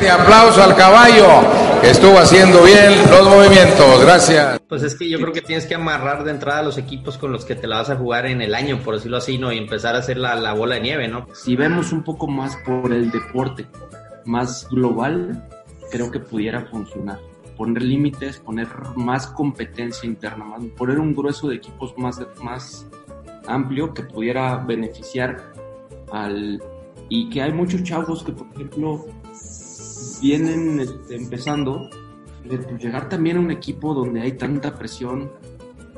[0.00, 1.26] Fuerte aplauso al caballo
[1.82, 4.02] que estuvo haciendo bien los movimientos.
[4.02, 4.58] Gracias.
[4.66, 7.32] Pues es que yo creo que tienes que amarrar de entrada a los equipos con
[7.32, 9.52] los que te la vas a jugar en el año, por decirlo así, ¿no?
[9.52, 11.26] Y empezar a hacer la, la bola de nieve, ¿no?
[11.34, 13.66] Si vemos un poco más por el deporte,
[14.24, 15.46] más global,
[15.90, 17.18] creo que pudiera funcionar.
[17.58, 22.86] Poner límites, poner más competencia interna, más, poner un grueso de equipos más, más
[23.46, 25.52] amplio que pudiera beneficiar
[26.10, 26.62] al...
[27.10, 29.04] Y que hay muchos chavos que, por ejemplo,
[30.20, 31.88] vienen este, empezando,
[32.46, 35.32] pues, llegar también a un equipo donde hay tanta presión,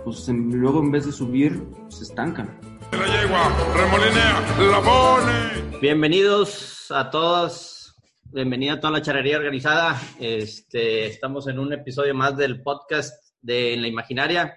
[0.05, 2.58] pues en, luego en vez de subir, se estancan.
[2.92, 5.80] La yegua, remolinea, la pone.
[5.80, 10.00] Bienvenidos a todos, bienvenida a toda la charrería organizada.
[10.20, 14.55] Este, estamos en un episodio más del podcast de En la Imaginaria.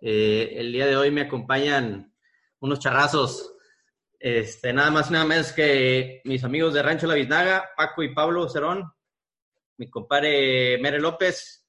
[0.00, 2.12] Eh, el día de hoy me acompañan
[2.60, 3.53] unos charrazos.
[4.24, 8.14] Este, nada más y nada menos que mis amigos de Rancho La Biznaga, Paco y
[8.14, 8.90] Pablo Cerón,
[9.76, 11.68] mi compadre Mere López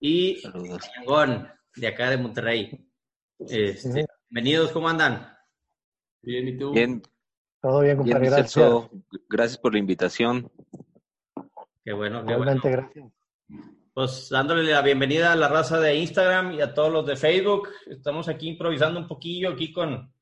[0.00, 0.42] y
[1.76, 2.90] de acá de Monterrey.
[3.38, 5.38] Este, Bienvenidos, ¿cómo andan?
[6.20, 6.72] Bien, ¿y tú?
[6.72, 7.00] Bien,
[7.62, 8.90] Todo bien, bien, compadre, gracias.
[9.28, 10.50] Gracias por la invitación.
[11.84, 12.60] Qué bueno, qué bueno.
[12.60, 13.12] Gracias.
[13.94, 17.68] Pues dándole la bienvenida a la raza de Instagram y a todos los de Facebook.
[17.86, 20.12] Estamos aquí improvisando un poquillo aquí con,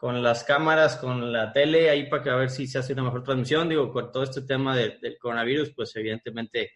[0.00, 3.02] con las cámaras, con la tele, ahí para que a ver si se hace una
[3.02, 3.68] mejor transmisión.
[3.68, 6.72] Digo, con todo este tema de- del coronavirus, pues evidentemente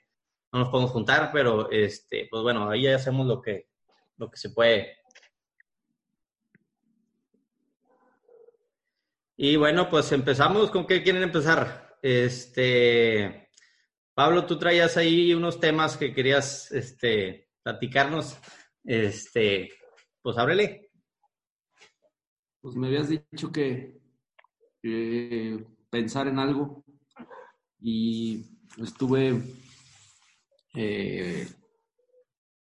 [0.52, 3.68] no nos podemos juntar, pero este, pues bueno, ahí ya hacemos lo que,
[4.18, 4.98] lo que se puede.
[9.38, 10.70] Y bueno, pues empezamos.
[10.70, 11.96] ¿Con qué quieren empezar?
[12.02, 13.48] Este,
[14.12, 18.36] Pablo, tú traías ahí unos temas que querías este, platicarnos.
[18.84, 19.70] Este,
[20.20, 20.83] pues ábrele.
[22.64, 24.00] Pues me habías dicho que,
[24.82, 26.82] que pensar en algo
[27.78, 28.42] y
[28.82, 29.38] estuve
[30.74, 31.46] eh,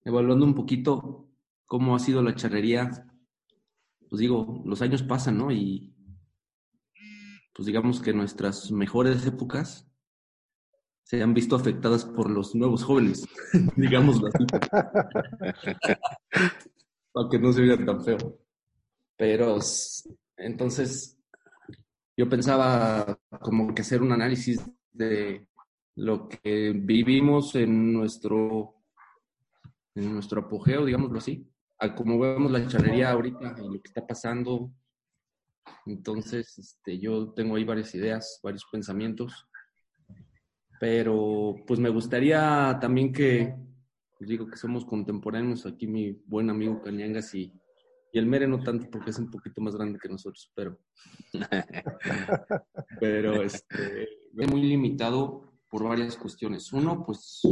[0.03, 1.29] evaluando un poquito
[1.67, 2.91] cómo ha sido la charrería.
[4.09, 5.53] Pues digo, los años pasan, ¿no?
[5.53, 5.95] Y
[7.55, 9.87] pues digamos que nuestras mejores épocas
[11.03, 13.27] se han visto afectadas por los nuevos jóvenes,
[13.77, 14.47] digámoslo así.
[17.13, 18.44] Para que no se oiga tan feo.
[19.17, 19.59] Pero
[20.37, 21.19] entonces
[22.17, 25.47] yo pensaba como que hacer un análisis de
[25.97, 28.75] lo que vivimos en nuestro
[29.95, 31.49] en nuestro apogeo, digámoslo así,
[31.79, 34.73] a como vemos la charrería ahorita y lo que está pasando.
[35.87, 39.47] Entonces, este, yo tengo ahí varias ideas, varios pensamientos,
[40.81, 43.55] pero pues me gustaría también que,
[44.19, 47.53] pues digo que somos contemporáneos, aquí mi buen amigo Cañangas y,
[48.15, 50.79] y el Mere no tanto porque es un poquito más grande que nosotros, pero
[53.01, 54.05] pero este,
[54.39, 56.73] es muy limitado por varias cuestiones.
[56.73, 57.43] Uno, pues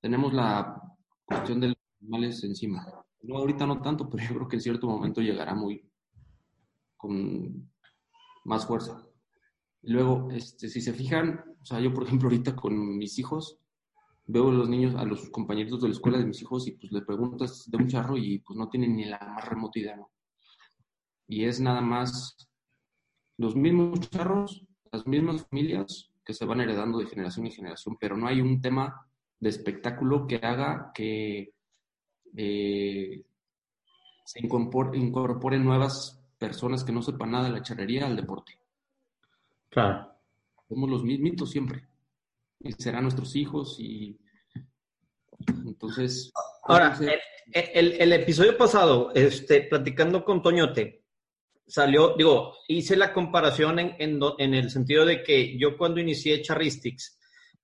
[0.00, 0.82] tenemos la
[1.24, 2.84] cuestión de los animales encima.
[3.22, 5.88] No, ahorita no tanto, pero yo creo que en cierto momento llegará muy
[6.96, 7.70] con
[8.44, 9.00] más fuerza.
[9.82, 13.60] Luego, este, si se fijan, o sea, yo por ejemplo ahorita con mis hijos,
[14.26, 16.92] veo a los niños, a los compañeritos de la escuela de mis hijos y pues
[16.92, 20.10] le preguntas de un charro y pues no tienen ni la más remota idea, ¿no?
[21.28, 22.36] Y es nada más
[23.36, 28.16] los mismos charros, las mismas familias que se van heredando de generación en generación, pero
[28.16, 29.06] no hay un tema
[29.40, 31.52] de espectáculo que haga que
[32.36, 33.24] eh,
[34.24, 38.58] se incorpor- incorporen nuevas personas que no sepan nada de la charrería al deporte.
[39.68, 40.12] Claro.
[40.68, 41.86] Somos los mismitos siempre.
[42.64, 44.18] Y serán nuestros hijos y
[45.66, 46.32] entonces...
[46.64, 47.18] Ahora, no sé,
[47.52, 51.02] el, el- el episodio pasado, este, platicando con Toñote,
[51.66, 56.40] salió, digo, hice la comparación en, en, en el sentido de que yo cuando inicié
[56.42, 57.18] Charristics,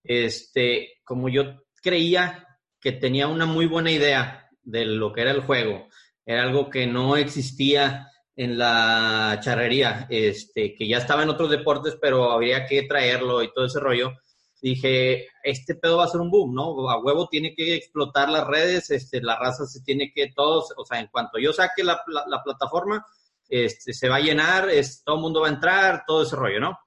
[0.04, 2.46] este, como yo creía
[2.80, 5.88] que tenía una muy buena idea de lo que era el juego,
[6.26, 8.06] era algo que no existía
[8.36, 13.52] en la charrería, este, que ya estaba en otros deportes, pero habría que traerlo y
[13.52, 14.12] todo ese rollo.
[14.62, 16.90] Dije, este pedo va a ser un boom, ¿no?
[16.90, 20.84] A huevo tiene que explotar las redes, este, la raza se tiene que, todos, o
[20.84, 23.04] sea, en cuanto yo saque la, la- la plataforma,
[23.48, 26.60] este, se va a llenar, es, todo el mundo va a entrar, todo ese rollo,
[26.60, 26.78] ¿no?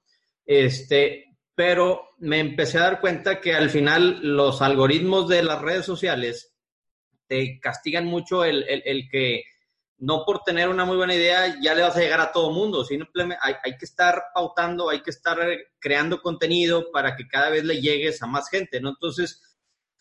[0.45, 1.25] Este,
[1.55, 6.53] pero me empecé a dar cuenta que al final los algoritmos de las redes sociales
[7.27, 9.43] te castigan mucho el, el, que
[10.03, 12.83] no por tener una muy buena idea ya le vas a llegar a todo mundo,
[12.83, 15.37] simplemente hay, que estar pautando, hay que estar
[15.79, 18.89] creando contenido para que cada vez le llegues a más gente, ¿no?
[18.89, 19.41] Entonces,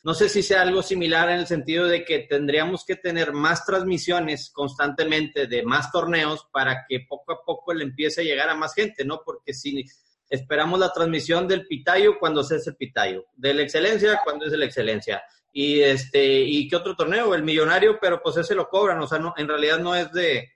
[0.02, 3.64] no sé si sea algo similar en el sentido de que tendríamos que tener más
[3.64, 8.56] transmisiones constantemente de más torneos para que poco a poco le empiece a llegar a
[8.56, 9.22] más gente, ¿no?
[9.24, 9.84] Porque si
[10.28, 14.52] esperamos la transmisión del Pitayo cuando se hace el Pitayo, de la excelencia cuando es
[14.52, 15.22] la excelencia.
[15.52, 17.34] Y este, ¿y qué otro torneo?
[17.34, 20.48] El millonario, pero pues ese lo cobran, o sea, no, en realidad no es de,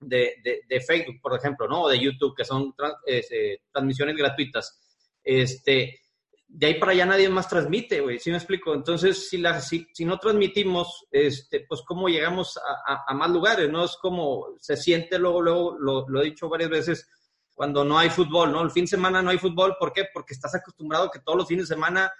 [0.00, 1.82] de, Facebook, por ejemplo, ¿no?
[1.82, 2.74] O de YouTube, que son
[3.06, 4.80] eh, transmisiones gratuitas.
[5.22, 5.98] Este,
[6.46, 8.74] de ahí para allá nadie más transmite, güey, ¿sí me explico?
[8.74, 13.68] Entonces, si, la, si, si no transmitimos, este, pues cómo llegamos a, a, más lugares,
[13.70, 13.84] ¿no?
[13.84, 17.08] Es como se siente luego, luego, lo, lo, he dicho varias veces,
[17.54, 18.62] cuando no hay fútbol, ¿no?
[18.62, 20.04] El fin de semana no hay fútbol, ¿por qué?
[20.12, 22.12] Porque estás acostumbrado que todos los fines de semana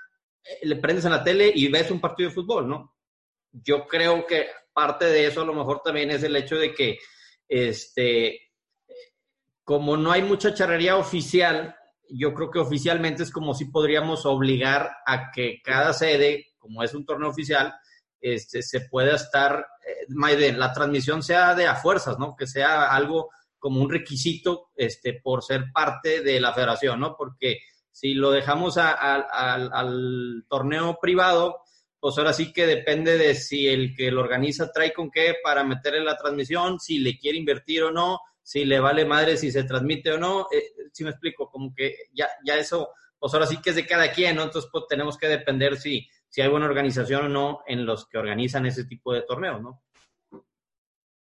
[0.62, 2.94] le prendes en la tele y ves un partido de fútbol, ¿no?
[3.52, 6.98] Yo creo que parte de eso a lo mejor también es el hecho de que,
[7.48, 8.40] este,
[9.62, 11.74] como no hay mucha charrería oficial,
[12.08, 16.94] yo creo que oficialmente es como si podríamos obligar a que cada sede, como es
[16.94, 17.74] un torneo oficial,
[18.20, 22.34] este, se pueda estar, eh, la transmisión sea de a fuerzas, ¿no?
[22.36, 27.16] Que sea algo como un requisito este, por ser parte de la federación, ¿no?
[27.16, 27.60] Porque
[27.94, 31.60] si lo dejamos al torneo privado,
[32.00, 35.62] pues ahora sí que depende de si el que lo organiza trae con qué para
[35.62, 39.62] meterle la transmisión, si le quiere invertir o no, si le vale madre si se
[39.62, 40.48] transmite o no.
[40.52, 43.86] Eh, si me explico, como que ya, ya eso, pues ahora sí que es de
[43.86, 44.42] cada quien, ¿no?
[44.42, 48.18] Entonces, pues tenemos que depender si, si hay buena organización o no en los que
[48.18, 49.84] organizan ese tipo de torneos, ¿no?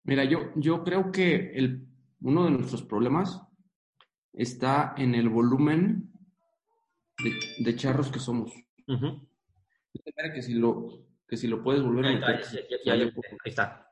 [0.02, 1.86] Mira, yo, yo creo que el,
[2.20, 3.40] uno de nuestros problemas
[4.32, 6.10] está en el volumen
[7.58, 8.52] de, charros que somos.
[10.34, 10.88] que si lo
[11.28, 12.40] que si lo puedes volver a meter.
[12.86, 13.12] ahí
[13.44, 13.90] está.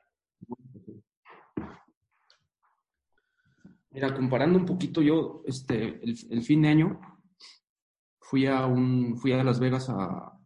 [3.91, 6.99] Mira, comparando un poquito, yo este, el, fin de año
[8.19, 10.39] fui a un, fui a Las Vegas a,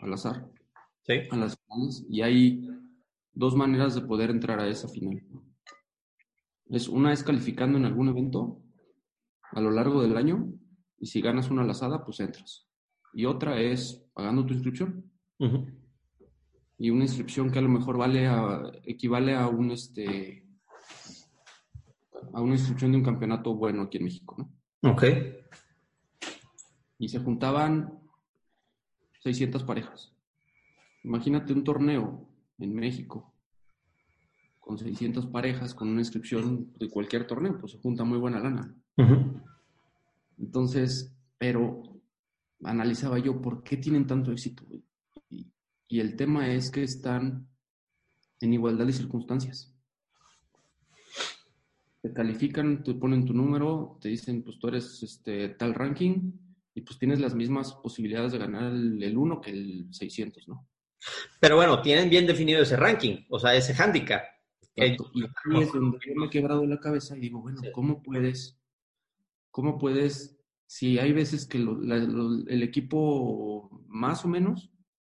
[0.00, 0.50] al azar.
[1.02, 1.14] Sí.
[1.30, 2.68] A las finales, y hay
[3.32, 5.22] dos maneras de poder entrar a esa final.
[6.66, 8.60] Es una es calificando en algún evento
[9.52, 10.52] a lo largo del año
[11.00, 12.68] y si ganas una lazada, pues entras.
[13.12, 15.10] Y otra es pagando tu inscripción.
[16.78, 20.44] Y una inscripción que a lo mejor vale a, equivale a un este
[22.32, 24.90] a una instrucción de un campeonato bueno aquí en México, ¿no?
[24.90, 25.04] Ok.
[26.98, 28.00] Y se juntaban
[29.20, 30.12] 600 parejas.
[31.04, 32.28] Imagínate un torneo
[32.58, 33.32] en México
[34.68, 38.74] con 600 parejas, con una inscripción de cualquier torneo, pues se junta muy buena lana.
[40.38, 41.82] Entonces, pero
[42.62, 44.64] analizaba yo, ¿por qué tienen tanto éxito?
[45.28, 45.52] Y,
[45.88, 47.48] y el tema es que están
[48.40, 49.78] en igualdad de circunstancias
[52.02, 56.32] te califican, te ponen tu número, te dicen, pues tú eres este, tal ranking
[56.74, 60.68] y pues tienes las mismas posibilidades de ganar el, 1 que el 600, ¿no?
[61.40, 64.22] Pero bueno, tienen bien definido ese ranking, o sea, ese handicap.
[64.74, 64.92] Y ahí
[65.60, 68.57] es donde yo me he quebrado la cabeza y digo, bueno, ¿cómo puedes,
[69.58, 70.38] cómo puedes,
[70.68, 74.70] si hay veces que el equipo más o menos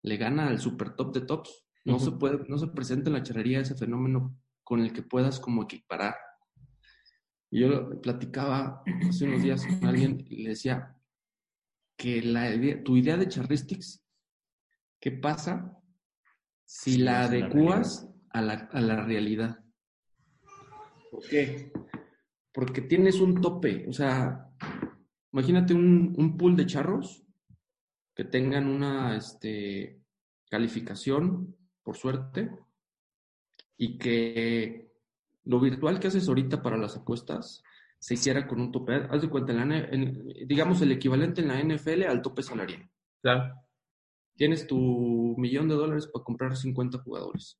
[0.02, 3.22] le gana al super top de tops, no se puede, no se presenta en la
[3.22, 6.16] charrería ese fenómeno con el que puedas como equiparar
[7.52, 10.96] yo platicaba hace unos días con alguien y le decía
[11.98, 12.50] que la
[12.86, 14.02] tu idea de charristics,
[15.02, 15.78] ¿qué pasa
[16.64, 19.60] si la adecuas a la, a la realidad?
[21.12, 21.74] ¿Por qué?
[22.60, 24.52] Porque tienes un tope, o sea,
[25.32, 27.24] imagínate un, un pool de charros
[28.14, 30.02] que tengan una este,
[30.50, 32.52] calificación, por suerte,
[33.78, 34.92] y que
[35.46, 37.64] lo virtual que haces ahorita para las apuestas
[37.98, 39.08] se hiciera con un tope.
[39.10, 39.54] Haz de cuenta,
[40.46, 42.92] digamos el equivalente en la NFL al tope salarial.
[43.22, 43.56] Claro.
[44.36, 47.58] Tienes tu millón de dólares para comprar 50 jugadores.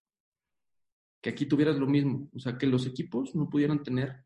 [1.22, 2.30] Que aquí tuvieras lo mismo.
[2.36, 4.26] O sea, que los equipos no pudieran tener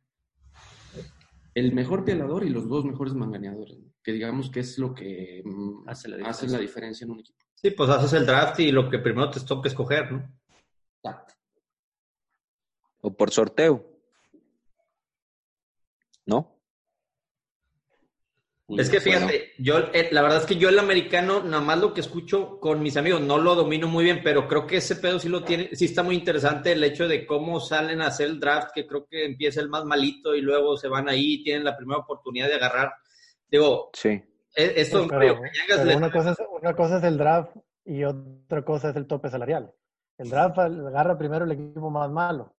[1.55, 3.77] el mejor pielador y los dos mejores manganeadores.
[4.03, 7.39] Que digamos que es lo que mm, hace la, hace la diferencia en un equipo.
[7.55, 10.29] Sí, pues haces el draft y lo que primero te toca escoger, ¿no?
[10.97, 11.33] Exacto
[13.03, 13.85] o por sorteo.
[16.25, 16.52] ¿No?
[18.79, 21.93] Es que fíjate, yo eh, la verdad es que yo el americano, nada más lo
[21.93, 25.19] que escucho con mis amigos, no lo domino muy bien, pero creo que ese pedo
[25.19, 28.39] sí lo tiene, sí está muy interesante el hecho de cómo salen a hacer el
[28.39, 31.63] draft, que creo que empieza el más malito y luego se van ahí y tienen
[31.63, 32.93] la primera oportunidad de agarrar.
[33.49, 34.09] Digo, Sí.
[34.09, 38.03] e- esto, Pero- Cañagas pero le- una, cosa es, una cosa es el draft y
[38.03, 39.71] otra cosa es el tope salarial.
[40.17, 42.53] El draft agarra primero el equipo más malo,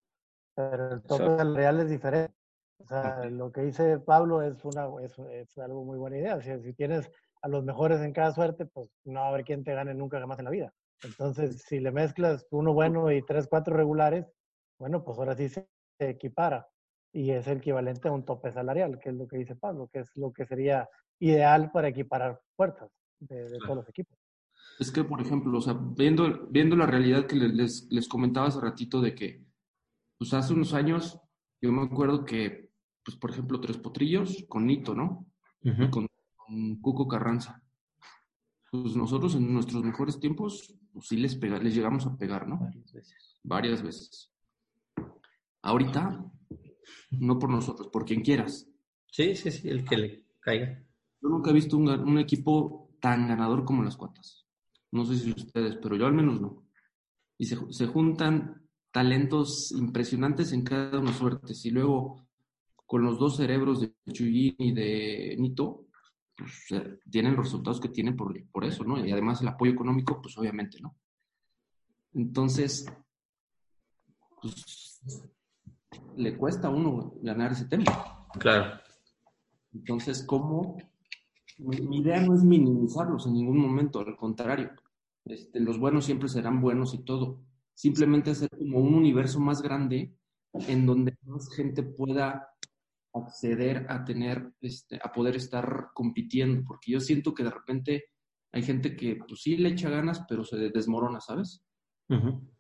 [0.55, 1.39] pero el tope Exacto.
[1.39, 2.35] salarial es diferente.
[2.79, 6.41] O sea, lo que dice Pablo es, una, es, es algo muy buena idea.
[6.41, 7.11] Si, si tienes
[7.43, 10.19] a los mejores en cada suerte, pues no va a haber quien te gane nunca
[10.21, 10.73] jamás en la vida.
[11.03, 14.27] Entonces, si le mezclas uno bueno y tres, cuatro regulares,
[14.79, 15.67] bueno, pues ahora sí se
[15.99, 16.67] equipara.
[17.13, 20.01] Y es el equivalente a un tope salarial, que es lo que dice Pablo, que
[20.01, 20.89] es lo que sería
[21.21, 22.91] ideal para equiparar fuerzas
[23.21, 24.19] de, de todos los equipos.
[24.81, 28.49] Es que, por ejemplo, o sea, viendo, viendo la realidad que le- les, les comentaba
[28.49, 29.45] hace ratito de que,
[30.19, 31.21] pues hace unos años,
[31.63, 32.64] yo me acuerdo que,
[33.05, 35.27] pues por ejemplo, Tres Potrillos con Nito, ¿no?
[35.65, 35.91] Ujú.
[35.91, 36.07] Con,
[36.37, 37.63] con Cuco Carranza.
[38.71, 42.71] Pues nosotros en nuestros mejores tiempos, pues sí les, pega, les llegamos a pegar, ¿no?
[43.45, 44.33] Varias veces.
[45.63, 46.25] Ahorita,
[47.11, 48.69] no por nosotros, por quien quieras.
[49.07, 50.83] Sí, sí, sí, el que le caiga.
[51.23, 54.47] Yo nunca he visto un, equipo tan ganador como las cuatas.
[54.91, 56.67] No sé si ustedes, pero yo al menos no.
[57.39, 61.65] Y se, se juntan talentos impresionantes en cada una suertes.
[61.65, 62.27] Y luego,
[62.87, 65.87] con los dos cerebros de Chuyín y de Nito,
[66.37, 66.69] pues
[67.11, 69.05] tienen los resultados que tienen por, por eso, ¿no?
[69.05, 70.97] Y además el apoyo económico, pues obviamente, ¿no?
[72.13, 72.87] Entonces,
[74.41, 75.01] pues
[76.17, 77.85] le cuesta a uno ganar ese tema.
[78.39, 78.81] Claro.
[79.73, 80.77] Entonces, ¿cómo?
[81.59, 84.71] Mi, mi idea no es minimizarlos en ningún momento, al contrario.
[85.25, 87.41] Este, los buenos siempre serán buenos y todo.
[87.75, 90.15] Simplemente hacer como un universo más grande
[90.53, 92.49] en donde más gente pueda
[93.15, 98.05] acceder a tener, este, a poder estar compitiendo, porque yo siento que de repente
[98.53, 101.63] hay gente que pues sí le echa ganas, pero se desmorona, ¿sabes?
[102.09, 102.51] Ujú.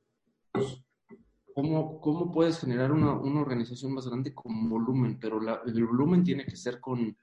[1.55, 5.19] ¿Cómo, cómo puedes generar una, una organización más grande con volumen?
[5.21, 7.17] Pero la- el volumen tiene que ser con,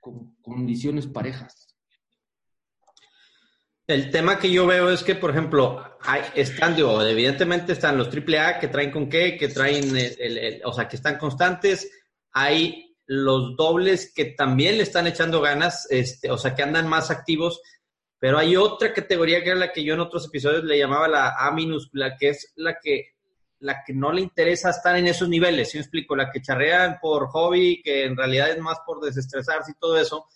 [0.00, 1.76] con condiciones parejas.
[3.86, 8.08] El tema que yo veo es que, por ejemplo, hay, están, digo, evidentemente están los
[8.08, 11.90] AAA que traen con qué, que traen, el- el- el- o sea, que están constantes.
[12.34, 17.10] Hay los dobles que también le están echando ganas, este, o sea, que andan más
[17.10, 17.60] activos.
[18.18, 21.34] Pero hay otra categoría que era la que yo en otros episodios le llamaba la
[21.38, 23.14] A minúscula, que es la que,
[23.58, 26.16] la que no le interesa estar en esos niveles, ¿sí me explico?
[26.16, 30.26] La que charrean por hobby, que en realidad es más por desestresarse y todo eso.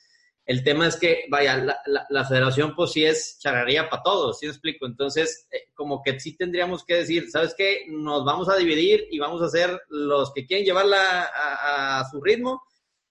[0.49, 1.79] El tema es que, vaya, la,
[2.09, 4.87] la- federación pues sí es charrería para todos, ¿sí me explico?
[4.87, 7.85] Entonces, eh, como que sí tendríamos que decir, ¿sabes qué?
[7.89, 12.63] Nos vamos a dividir y vamos a hacer los que quieren llevarla a, su ritmo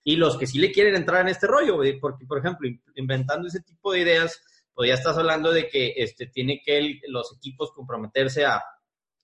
[0.03, 3.48] y los que sí le quieren entrar en este rollo, porque, por ejemplo, in- inventando
[3.48, 4.41] ese tipo de ideas,
[4.74, 8.63] pues ya estás hablando de que este, tiene que los equipos comprometerse a,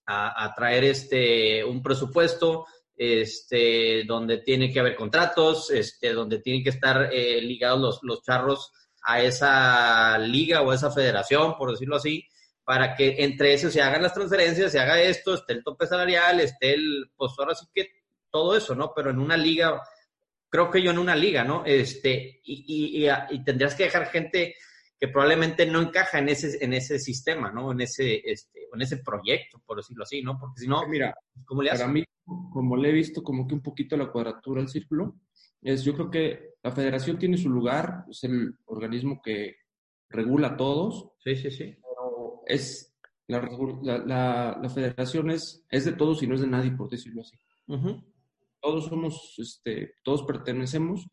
[0.06, 6.64] a, a traer este, un presupuesto, este, donde tiene que haber contratos, este, donde tienen
[6.64, 8.72] que estar eh, ligados los, los charros
[9.04, 12.28] a esa liga o a esa federación, por decirlo así,
[12.64, 16.40] para que entre esos se hagan las transferencias, se haga esto, esté el tope salarial,
[16.40, 17.90] esté el, pues ahora sí que
[18.32, 18.94] todo eso, ¿no?
[18.96, 19.82] Pero en una liga,
[20.50, 21.64] creo que yo en una liga, ¿no?
[21.66, 24.56] Este, y, y, y, y tendrías que dejar gente
[25.00, 27.72] que probablemente no encaja en ese, en ese sistema, ¿no?
[27.72, 30.40] En ese, este, en ese proyecto, por decirlo así, ¿no?
[30.40, 31.14] Porque si no, Mira,
[31.46, 31.82] ¿cómo le haces?
[31.82, 35.16] para mí, como le he visto como que un poquito la cuadratura al círculo,
[35.62, 39.56] es yo creo que la federación tiene su lugar, es el organismo que
[40.10, 41.76] regula a todos, Sí, sí, sí.
[41.82, 42.94] pero es
[43.28, 43.42] la,
[44.06, 47.36] la, la- federación es, es de todos y no es de nadie, por decirlo así.
[47.68, 48.04] Ujú.
[48.62, 51.08] todos somos, este, todos pertenecemos,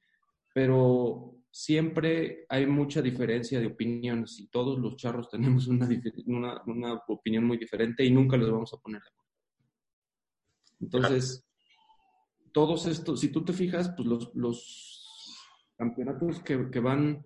[0.53, 5.89] pero siempre hay mucha diferencia de opiniones y todos los charros tenemos una,
[6.27, 9.31] una, una opinión muy diferente y nunca los vamos a poner de acuerdo.
[10.81, 11.45] Entonces,
[12.53, 15.37] todos estos, si tú te fijas, pues los, los
[15.77, 17.25] campeonatos que, que van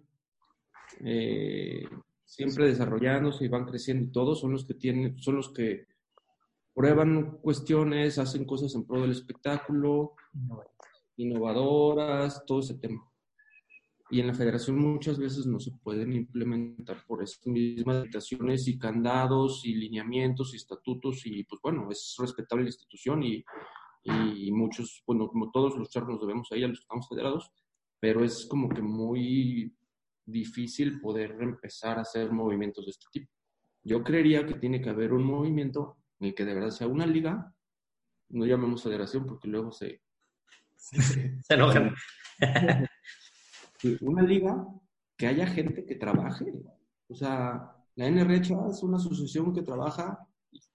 [1.00, 1.84] eh,
[2.24, 5.86] siempre desarrollándose y van creciendo y todos son los que tienen, son los que
[6.74, 10.14] prueban cuestiones, hacen cosas en pro del espectáculo,
[11.16, 13.08] innovadoras, todo ese tema.
[14.14, 18.78] Y en la federación muchas veces no se pueden implementar por esas mismas limitaciones y
[18.78, 23.44] candados y lineamientos y estatutos y pues bueno, es respetable la institución y,
[24.04, 27.50] y muchos, bueno, como todos los charros nos debemos a ella, los que estamos federados,
[27.98, 29.74] pero es como que muy
[30.24, 33.32] difícil poder empezar a hacer movimientos de este tipo.
[33.82, 37.04] Yo creería que tiene que haber un movimiento en el que de verdad sea una
[37.04, 37.52] liga,
[38.28, 40.02] no llamemos federación porque luego se,
[40.76, 41.92] Se enojan.
[44.00, 44.66] una liga
[45.16, 46.52] que haya gente que trabaje.
[47.08, 50.26] O sea, la NRH es una asociación que trabaja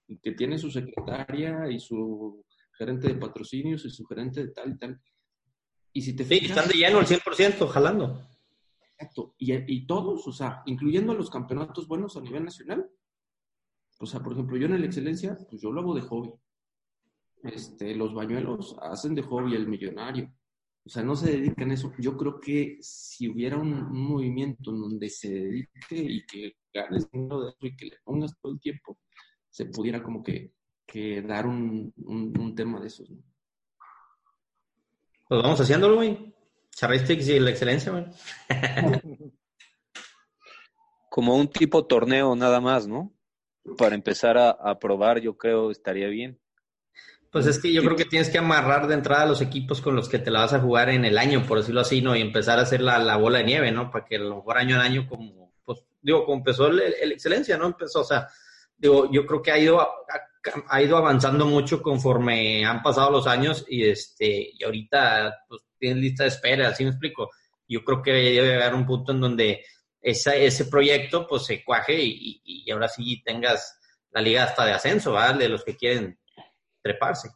[0.06, 2.44] y que tiene su secretaria y su
[2.76, 5.00] gerente de patrocinios y su gerente de tal y tal.
[5.92, 8.26] Y si te sí, están de lleno al 100%, jalando.
[8.80, 9.34] Exacto.
[9.38, 12.88] Y, y, todos, o sea, incluyendo los campeonatos buenos a nivel nacional.
[13.98, 16.32] O sea, por ejemplo, yo en la excelencia, pues yo lo hago de hobby.
[17.42, 20.32] Este, los bañuelos hacen de hobby el millonario.
[20.90, 21.92] O sea, no se dedican a eso.
[21.98, 27.42] Yo creo que si hubiera un, movimiento en donde se dedique y que ganes dinero
[27.44, 28.98] de eso y que le pongas todo el tiempo,
[29.48, 30.52] se pudiera como que,
[30.84, 33.08] que dar un, un, tema de esos.
[33.08, 33.22] ¿no?
[35.28, 36.34] Pues vamos haciéndolo, güey.
[36.72, 38.06] Charristics y la excelencia, güey.
[41.08, 43.14] como un tipo torneo nada más, ¿no?
[43.78, 46.39] Para empezar a, a probar, yo creo estaría bien.
[47.30, 50.08] Pues es que yo creo que tienes que amarrar de entrada los equipos con los
[50.08, 52.16] que te la vas a jugar en el año, por decirlo así, ¿no?
[52.16, 53.88] Y empezar a hacer la, la bola de nieve, ¿no?
[53.88, 57.12] Para que a lo mejor año en año, como, pues, digo, como empezó el, el,
[57.12, 57.66] excelencia, ¿no?
[57.66, 58.26] Empezó, o sea,
[58.76, 59.80] digo, yo creo que ha ido,
[60.68, 65.98] ha, ido avanzando mucho conforme han pasado los años y este, y ahorita, pues, tienes
[65.98, 67.30] lista de espera, así me explico.
[67.68, 69.64] Yo creo que debe llegar un punto en donde
[70.00, 73.78] esa, ese proyecto, pues, se cuaje y, y, y ahora sí tengas
[74.10, 75.44] la liga hasta de ascenso, ¿vale?
[75.44, 76.19] De los que quieren
[76.82, 77.30] treparse.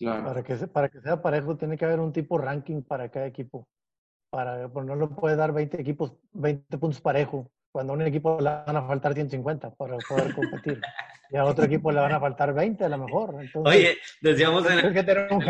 [0.00, 3.68] Para, que, para que sea parejo, tiene que haber un tipo ranking para cada equipo.
[4.30, 7.50] Para, pues no lo puede dar 20 equipos, 20 puntos parejo.
[7.72, 10.80] Cuando a un equipo le van a faltar 150 para poder competir.
[11.30, 13.30] y a otro equipo le van a faltar 20 a lo mejor.
[13.40, 15.42] Entonces, Oye, decíamos en que tener un,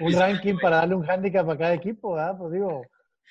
[0.00, 2.36] un ranking para darle un handicap a cada equipo, ¿verdad?
[2.36, 2.82] Pues digo,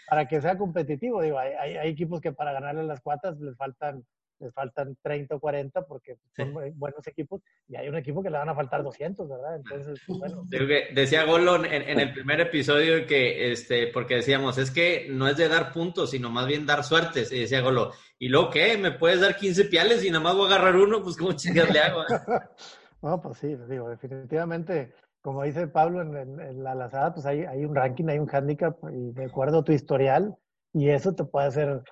[0.08, 1.22] para que sea competitivo.
[1.22, 4.04] Digo, hay, hay, hay equipos que para ganarle las cuatas les faltan
[4.40, 8.38] les faltan 30 o 40 porque son buenos equipos y hay un equipo que le
[8.38, 9.56] van a faltar 200, ¿verdad?
[9.58, 10.44] Entonces, pues, bueno.
[10.94, 15.48] Decía Golon en, el primer episodio que, este, porque decíamos, es que no es de
[15.48, 17.32] dar puntos, sino más bien dar suertes.
[17.32, 18.78] Y decía Golo, ¿y luego qué?
[18.78, 21.04] ¿Me puedes dar 15 piales y nada más voy a agarrar uno?
[21.04, 22.04] Pues, ¿cómo chingas le hago?
[23.02, 27.76] no, pues sí, digo, definitivamente, como dice Pablo en, la lazada, pues hay, hay un
[27.76, 30.36] ranking, hay un handicap y de acuerdo a tu historial
[30.74, 31.84] y eso te puede hacer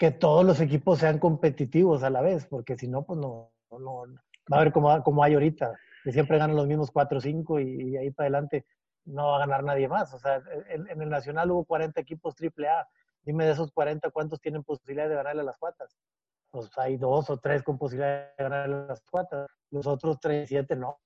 [0.00, 4.04] que todos los equipos sean competitivos a la vez, porque si no, pues no, no,
[4.50, 7.60] va a ver como, como hay ahorita, que siempre ganan los mismos 4 o 5
[7.60, 8.64] y, ahí para adelante
[9.04, 10.14] no va a ganar nadie más.
[10.14, 12.88] O sea, en, el Nacional hubo 40 equipos AAA.
[13.24, 15.94] Dime de esos 40, ¿cuántos tienen posibilidad de ganarle a las cuatas?
[16.50, 19.50] Pues hay dos o tres con posibilidad de ganarle a las cuatas.
[19.70, 20.98] Los otros 37 no.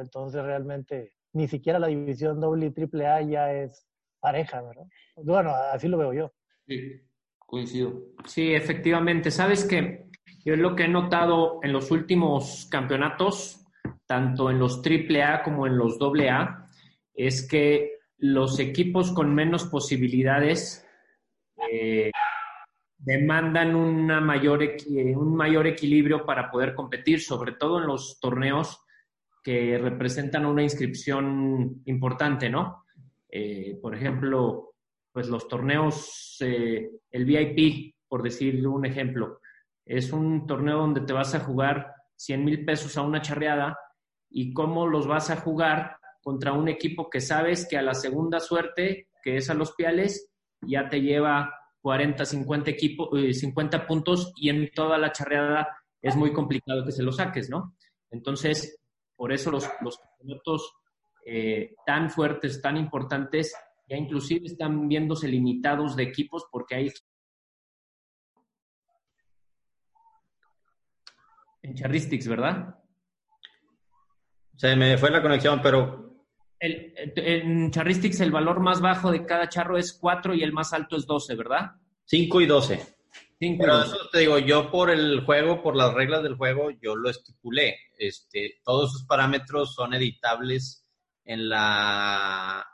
[0.00, 3.86] Entonces realmente ni siquiera la división doble y triple A ya es
[4.18, 4.86] pareja, ¿verdad?
[5.14, 6.32] Bueno, así lo veo yo.
[6.66, 7.11] Sí.
[7.52, 7.92] Coincido.
[8.24, 9.30] Sí, efectivamente.
[9.30, 10.06] Sabes que
[10.42, 13.66] yo lo que he notado en los últimos campeonatos,
[14.06, 16.70] tanto en los AAA como en los AA,
[17.12, 20.88] es que los equipos con menos posibilidades
[21.70, 22.10] eh,
[22.96, 28.82] demandan una mayor, un mayor equilibrio para poder competir, sobre todo en los torneos
[29.44, 32.86] que representan una inscripción importante, ¿no?
[33.28, 34.71] Eh, por ejemplo,
[35.12, 39.40] pues los torneos, eh, el VIP, por decir un ejemplo,
[39.84, 43.78] es un torneo donde te vas a jugar 100 mil pesos a una charreada
[44.30, 48.40] y cómo los vas a jugar contra un equipo que sabes que a la segunda
[48.40, 50.30] suerte, que es a los piales,
[50.62, 55.68] ya te lleva 40, 50, equipo, 50 puntos y en toda la charreada
[56.00, 57.76] es muy complicado que se lo saques, ¿no?
[58.10, 58.78] Entonces,
[59.16, 59.98] por eso los, los
[61.24, 63.54] eh, tan fuertes, tan importantes,
[63.92, 66.90] ya inclusive están viéndose limitados de equipos porque hay
[71.62, 72.74] en Charristics, ¿verdad?
[74.56, 76.24] Se me fue la conexión, pero...
[76.58, 80.72] El, en Charristics el valor más bajo de cada charro es 4 y el más
[80.72, 81.72] alto es 12, ¿verdad?
[82.06, 82.96] 5 y 12.
[83.58, 87.10] pero eso te digo, yo por el juego, por las reglas del juego, yo lo
[87.10, 87.76] estipulé.
[87.98, 90.86] Este, todos esos parámetros son editables
[91.26, 92.71] en la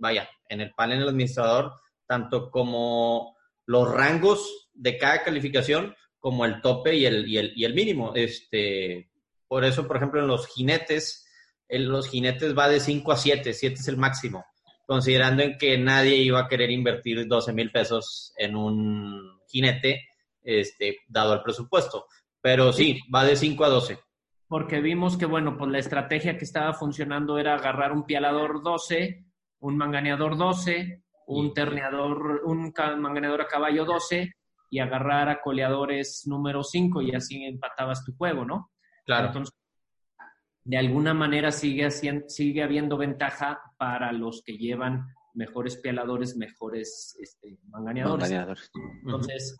[0.00, 1.72] vaya, en el panel administrador,
[2.06, 7.64] tanto como los rangos de cada calificación, como el tope y el, y el, y
[7.64, 8.12] el mínimo.
[8.14, 9.10] Este,
[9.46, 11.26] por eso, por ejemplo, en los jinetes,
[11.68, 14.44] en los jinetes va de 5 a 7, 7 es el máximo,
[14.86, 20.08] considerando en que nadie iba a querer invertir 12 mil pesos en un jinete,
[20.42, 22.06] este, dado el presupuesto.
[22.40, 23.98] Pero sí, va de 5 a 12
[24.48, 29.26] porque vimos que, bueno, pues la estrategia que estaba funcionando era agarrar un pialador 12
[29.60, 34.32] un manganeador 12, un terneador, un manganeador a caballo 12
[34.70, 38.70] y agarrar a coleadores número 5 y así empatabas tu juego, ¿no?
[39.04, 39.28] Claro.
[39.28, 39.54] Entonces,
[40.64, 47.58] de alguna manera sigue, sigue habiendo ventaja para los que llevan mejores pialadores, mejores este,
[47.68, 48.24] manganeadores.
[48.24, 48.70] Manganeadores.
[49.04, 49.56] Entonces,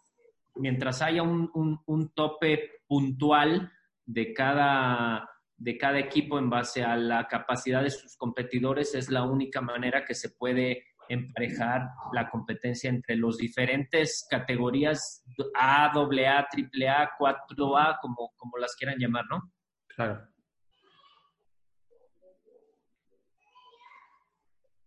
[0.56, 3.72] mientras haya un, un- un tope puntual
[4.04, 5.28] de cada,
[5.58, 10.04] de cada equipo en base a la capacidad de sus competidores, es la única manera
[10.04, 18.32] que se puede emparejar la competencia entre los diferentes categorías A, AA, AAA, 4A, como,
[18.36, 19.52] como las quieran llamar, ¿no?
[19.88, 20.28] Claro.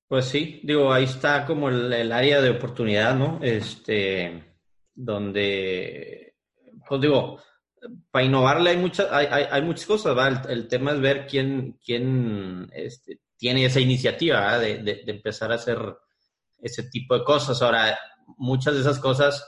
[0.08, 3.40] Pues sí, digo, ahí está como el, el área de oportunidad, ¿no?
[3.42, 4.58] Este,
[4.94, 6.36] donde,
[6.88, 7.40] pues digo,
[8.12, 10.50] para innovarle hay muchas, hay, hay, hay muchas cosas, ¿verdad?
[10.50, 15.80] El, tema es ver quién, quién este, tiene esa iniciativa, de, de empezar a hacer
[16.62, 17.62] ese tipo de cosas.
[17.62, 17.98] Ahora,
[18.38, 19.48] muchas de esas cosas,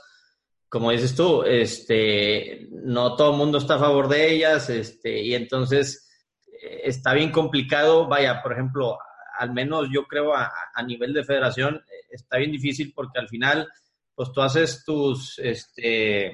[0.68, 5.34] como dices tú, este, no todo el mundo está a favor de ellas, este, y
[5.34, 6.08] entonces
[6.62, 8.06] eh, está bien complicado.
[8.06, 8.98] Vaya, por ejemplo,
[9.38, 13.28] al menos yo creo a, a nivel de federación, eh, está bien difícil porque al
[13.28, 13.68] final,
[14.14, 16.32] pues tú haces tus, este,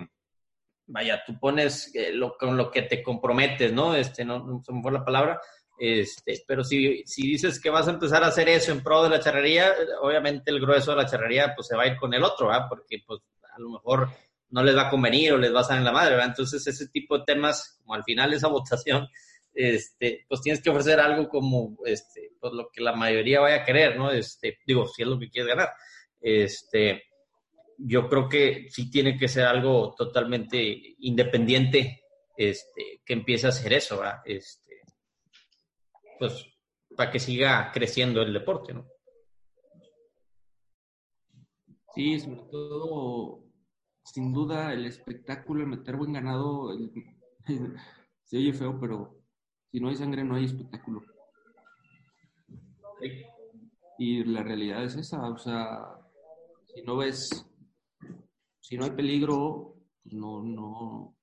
[0.90, 3.94] vaya, tú pones eh, lo, con lo que te comprometes, ¿no?
[3.94, 5.40] Este, no, no se me fue la palabra,
[5.79, 9.09] este, pero si, si dices que vas a empezar a hacer eso en pro de
[9.09, 9.72] la charrería,
[10.03, 12.66] obviamente el grueso de la charrería pues se va a ir con el otro, ¿verdad?
[12.68, 13.20] Porque pues
[13.55, 14.11] a lo mejor
[14.50, 16.29] no les va a convenir o les va a salir la madre, ¿verdad?
[16.29, 19.09] Entonces ese tipo de temas, como al final esa votación,
[19.55, 23.64] este, pues tienes que ofrecer algo como, este, pues lo que la mayoría vaya a
[23.64, 24.11] querer, ¿no?
[24.11, 25.70] Este, digo, si es lo que quieres ganar.
[26.20, 27.05] Este,
[27.82, 30.58] yo creo que sí tiene que ser algo totalmente
[31.00, 32.04] independiente,
[32.36, 34.20] este, que empiece a hacer eso, ¿verdad?
[34.24, 34.80] Este,
[36.18, 36.46] pues,
[36.96, 38.86] para que siga creciendo el deporte, ¿no?
[41.94, 43.44] Sí, sobre todo,
[44.04, 46.92] sin duda, el espectáculo, el meter buen ganado, el-
[48.24, 49.16] se oye feo, pero
[49.70, 51.02] si no hay sangre no hay espectáculo.
[53.98, 55.86] Y la realidad es esa, o sea,
[56.74, 57.46] si no ves,
[58.70, 61.16] si no hay peligro, pues no, no,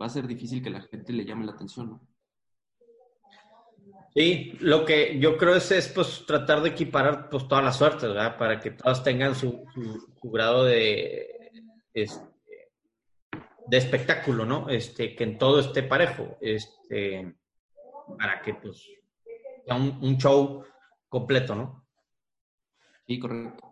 [0.00, 2.08] va a ser difícil que la gente le llame la atención, ¿no?
[4.14, 8.02] Sí, lo que yo creo es, es pues tratar de equiparar pues todas las suertes,
[8.08, 8.38] ¿verdad?
[8.38, 11.52] Para que todas tengan su, su- su grado de,
[11.92, 12.24] este,
[13.66, 14.70] de espectáculo, ¿no?
[14.70, 17.34] Este, que en todo esté parejo, este,
[18.18, 18.88] para que pues
[19.66, 20.64] sea un, un show
[21.10, 21.84] completo, ¿no?
[23.06, 23.63] Sí, correcto.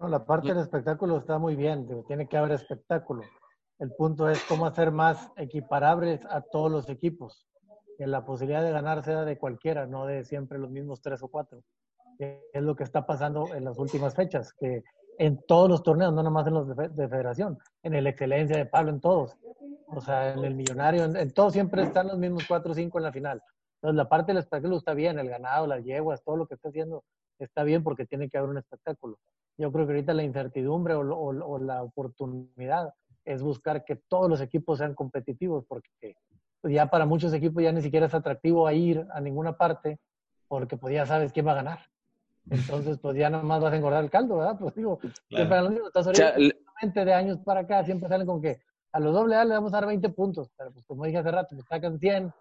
[0.00, 3.22] No, la parte del espectáculo está muy bien, tiene que haber espectáculo.
[3.78, 7.46] El punto es cómo hacer más equiparables a todos los equipos.
[7.98, 11.28] Que la posibilidad de ganar sea de cualquiera, no de siempre los mismos tres o
[11.28, 11.62] cuatro.
[12.18, 14.82] Es lo que está pasando en las últimas fechas, que
[15.18, 18.64] en todos los torneos, no nomás en los de, de federación, en el excelencia de
[18.64, 19.36] Pablo, en todos.
[19.88, 22.98] O sea, en el millonario, en, en todos siempre están los mismos cuatro o cinco
[22.98, 23.42] en la final.
[23.74, 26.70] Entonces, la parte del espectáculo está bien, el ganado, las yeguas, todo lo que está
[26.70, 27.04] haciendo
[27.44, 29.18] está bien porque tiene que haber un espectáculo.
[29.58, 34.28] Yo creo que ahorita la incertidumbre o, o- o la oportunidad es buscar que todos
[34.30, 36.16] los equipos sean competitivos porque
[36.64, 39.98] ya para muchos equipos ya ni siquiera es atractivo a ir a ninguna parte
[40.48, 41.78] porque pues ya sabes quién va a ganar.
[42.48, 44.56] Entonces, pues ya nomás vas a engordar el caldo, ¿verdad?
[44.58, 44.98] Pues digo,
[45.62, 45.86] lo mismo.
[45.86, 48.60] Estás O sea, ahorita, de años para acá, siempre salen con que
[48.92, 51.30] a los doble A le vamos a dar 20 puntos, pero pues como dije hace
[51.30, 52.32] rato, pues sacan 100,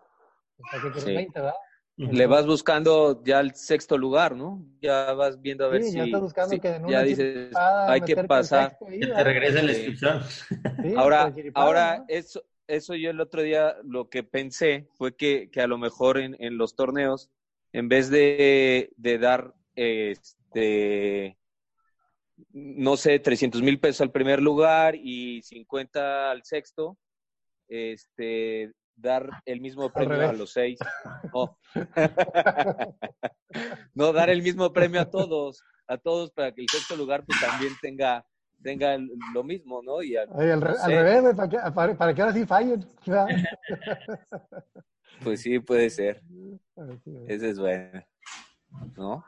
[0.57, 1.13] pues ¿para qué quieres Sí.
[1.15, 1.55] 20, verdad?
[1.99, 4.65] Le vas buscando ya el sexto lugar, ¿no?
[4.81, 7.03] Ya vas viendo a ver Sí, si, ya estás buscando si- que en una ya
[7.03, 7.57] dices,
[7.87, 8.77] hay que pasar.
[8.87, 10.21] ahí, te regresen la inscripción.
[10.81, 12.05] Sí, Ahora, chiripada, ahora ¿no?
[12.07, 16.17] eso, eso yo el otro día lo que pensé fue que, que a lo mejor
[16.19, 17.29] en, en los torneos,
[17.73, 21.37] en vez de, de dar, este,
[22.51, 26.97] no sé, 300 mil pesos al primer lugar y 50 al sexto,
[27.67, 30.79] este, dar el mismo premio a los seis.
[31.33, 31.57] No.
[33.93, 37.39] no, dar el mismo premio a todos, a todos para que el sexto lugar pues
[37.39, 38.25] también tenga,
[38.61, 38.97] tenga
[39.33, 40.01] lo mismo, ¿no?
[40.03, 40.27] Y al,
[40.61, 42.85] re- al revés, ¿para qué, para, para que ahora sí fallen?
[45.23, 46.21] Pues sí, puede ser.
[47.27, 48.01] Ese es bueno.
[48.95, 49.25] ¿No?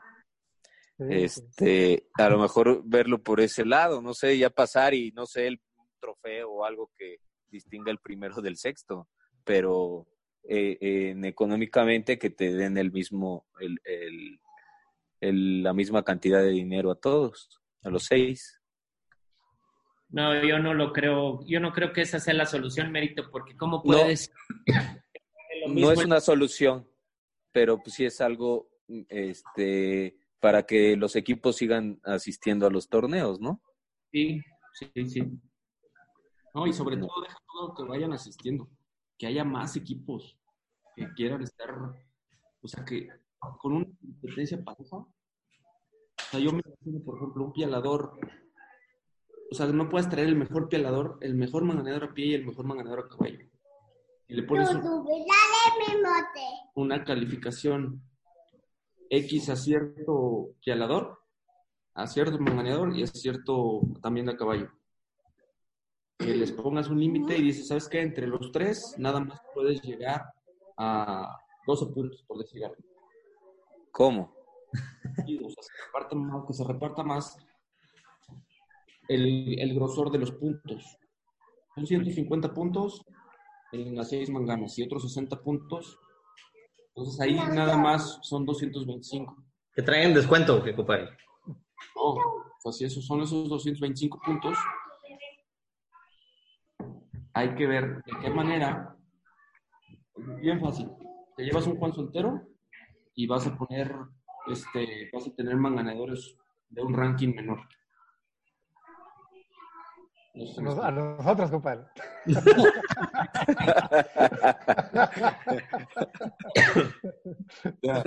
[0.98, 1.14] Sí, sí.
[1.24, 5.48] Este, a lo mejor verlo por ese lado, no sé, ya pasar y no sé,
[5.48, 5.60] el
[6.00, 7.16] trofeo o algo que
[7.50, 9.08] distinga el primero del sexto,
[9.44, 10.06] pero
[10.44, 14.40] eh, en económicamente que te den el mismo, el, el-
[15.20, 18.60] el- la misma cantidad de dinero a todos, a los seis.
[20.08, 21.40] No, yo no lo creo.
[21.46, 24.32] Yo no creo que esa sea la solución, mérito, porque ¿cómo puedes?
[25.68, 26.88] No es una solución,
[27.52, 28.68] pero pues sí es algo
[29.08, 33.62] este, para que los equipos sigan asistiendo a los torneos, ¿no?
[34.10, 34.40] Sí,
[34.72, 35.22] sí, sí.
[36.52, 38.68] No, y sobre todo deja todo que vayan asistiendo,
[39.22, 40.36] que haya más equipos
[40.96, 41.70] que quieran estar,
[42.60, 43.08] o sea, que
[43.60, 44.96] con una competencia pareja
[46.28, 48.18] sea, yo me imagino, por ejemplo, un pialador.
[49.48, 52.44] O sea, no puedes traer el mejor pialador, el mejor manganeador a pie y el
[52.46, 53.46] mejor manganeador a caballo.
[54.26, 54.82] Y le pones un-
[56.74, 58.02] una calificación
[59.08, 61.20] X a cierto pialador,
[61.94, 64.68] a cierto manganeador y a cierto también a caballo.
[66.24, 68.00] Que les pongas un límite y dices, ¿sabes qué?
[68.00, 70.24] Entre los tres, nada más puedes llegar
[70.78, 72.76] a 12 puntos, por decir algo.
[73.90, 74.34] ¿Cómo?
[75.26, 77.36] Y, o sea, se reparta más- que se reparta más
[79.08, 80.96] el, el grosor de los puntos.
[81.74, 83.02] Son 150 puntos
[83.72, 85.98] en las seis manganas y otros 60 puntos.
[86.94, 89.36] Entonces ahí nada más son 225.
[89.74, 91.08] Que traen descuento, que compadre.
[91.46, 94.56] No, o sea, si esos son esos 225 puntos,
[97.34, 98.96] hay que ver de qué manera.
[100.40, 100.90] Bien fácil.
[101.36, 102.42] Te llevas un Juan soltero
[103.14, 103.94] y vas a poner,
[104.48, 106.36] este, vas a tener manganadores
[106.68, 107.60] de un ranking menor.
[110.34, 111.84] Nos- A nosotros, compadre.
[117.82, 118.02] Ya,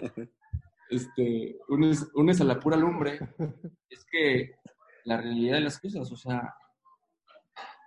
[0.90, 3.20] este, unes, unes a la pura lumbre,
[3.90, 4.56] es que
[5.04, 6.54] la realidad de las cosas, o sea,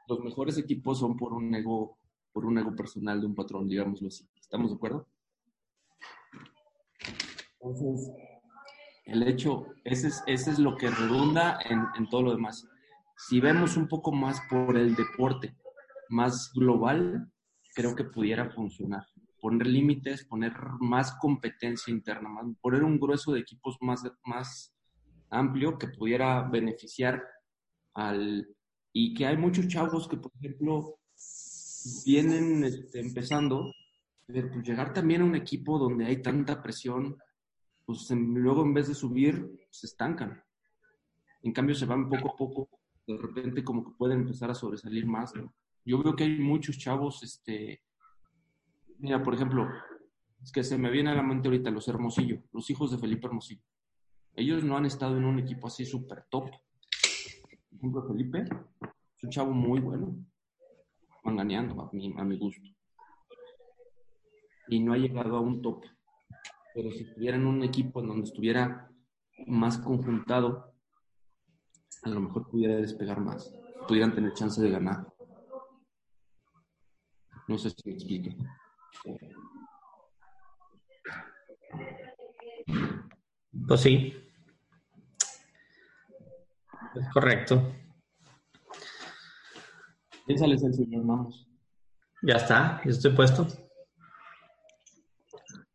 [0.09, 1.99] los mejores equipos son por un ego,
[2.33, 4.27] por un ego personal de un patrón, digámoslo así.
[4.41, 5.07] ¿Estamos de acuerdo?
[7.61, 8.11] Entonces,
[9.05, 12.67] el hecho, ese es, ese es lo que redunda en, en todo lo demás.
[13.17, 15.57] Si vemos un poco más por el deporte,
[16.09, 17.31] más global,
[17.75, 19.05] creo que pudiera funcionar.
[19.41, 24.75] Poner límites, poner más competencia interna, más- poner un grueso de equipos más, más
[25.31, 27.23] amplio que pudiera beneficiar
[27.95, 28.47] al...
[28.93, 30.99] Y que hay muchos chavos que, por ejemplo,
[32.05, 33.73] vienen este, empezando,
[34.27, 37.17] pero pues llegar también a un equipo donde hay tanta presión,
[37.85, 40.43] pues luego en vez de subir, se estancan.
[41.43, 42.69] En cambio, se van poco a poco,
[43.07, 45.33] de repente como que pueden empezar a sobresalir más.
[45.85, 47.83] Yo veo que hay muchos chavos, este,
[48.99, 49.69] mira, por ejemplo,
[50.43, 53.27] es que se me viene a la mente ahorita los Hermosillo, los hijos de Felipe
[53.27, 53.63] Hermosillo.
[54.35, 56.51] Ellos no han estado en un equipo así súper top.
[57.71, 58.45] Por ejemplo, Felipe
[59.17, 60.17] es un chavo muy bueno,
[61.25, 62.69] manganeando a mi, a mi gusto.
[64.69, 65.85] Y no ha llegado a un top.
[66.75, 68.91] Pero si estuviera en un equipo en donde estuviera
[69.47, 70.75] más conjuntado,
[72.03, 73.53] a lo mejor pudiera despegar más,
[73.87, 75.13] pudieran tener chance de ganar.
[77.49, 78.31] No sé si me explico.
[83.67, 84.28] Pues sí.
[86.95, 87.75] Es correcto.
[90.27, 91.49] Piénsale, nos vamos.
[92.23, 93.47] Ya está, ya estoy puesto.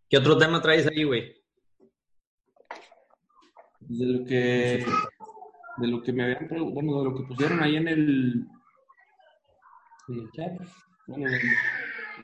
[0.09, 1.33] ¿Qué otro tema traes ahí, güey?
[3.79, 4.85] De lo que,
[5.77, 8.47] de lo que me habían preguntado, bueno, de lo que pusieron ahí en el,
[10.07, 10.51] en el chat,
[11.07, 11.41] bueno, en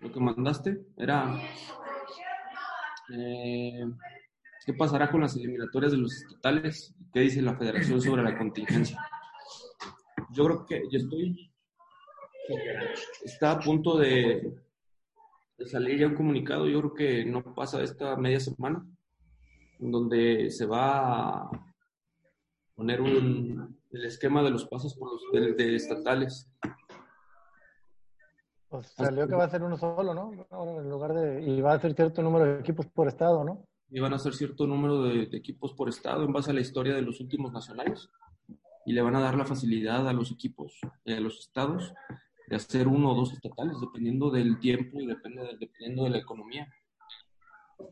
[0.01, 1.35] lo que mandaste, era
[3.11, 3.85] eh,
[4.65, 6.93] ¿qué pasará con las eliminatorias de los estatales?
[7.13, 8.99] ¿Qué dice la federación sobre la contingencia?
[10.31, 11.51] Yo creo que yo estoy,
[13.23, 14.53] está a punto de,
[15.65, 18.85] salir ya un comunicado, yo creo que no pasa esta media semana,
[19.79, 21.51] donde se va a
[22.75, 26.49] poner un, el esquema de los pasos por los de, de estatales.
[28.69, 30.31] Pues salió que va a ser uno solo, ¿no?
[30.79, 31.41] En lugar de.
[31.41, 33.67] Y va a ser cierto número de equipos por estado, ¿no?
[33.91, 36.61] Y van a hacer cierto número de, de equipos por estado en base a la
[36.61, 38.09] historia de los últimos nacionales.
[38.85, 41.93] Y le van a dar la facilidad a los equipos, eh, a los estados,
[42.47, 46.17] de hacer uno o dos estatales, dependiendo del tiempo y depende de- dependiendo de la
[46.19, 46.67] economía.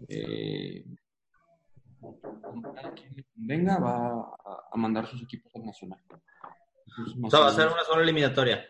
[0.07, 0.85] Eh,
[3.35, 4.37] convenga, va a,
[4.71, 5.99] a mandar sus equipos al nacional.
[6.87, 8.65] Entonces, O sea, va a ser una sola eliminatoria.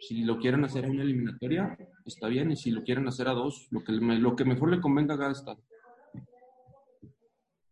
[0.00, 2.52] Si lo quieren hacer a una eliminatoria, está bien.
[2.52, 5.14] Y si lo quieren hacer a dos, lo que, me- lo que mejor le convenga
[5.14, 5.58] a cada estado.